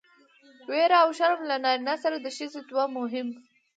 [0.69, 3.27] ويره او شرم له نارينه سره د ښځې دوه مهم